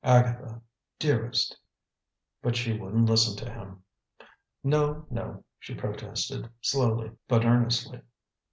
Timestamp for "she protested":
5.59-6.49